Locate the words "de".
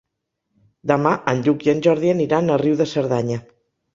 2.79-2.87